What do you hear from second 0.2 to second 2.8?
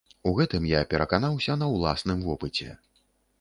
У гэтым я пераканаўся на ўласным вопыце.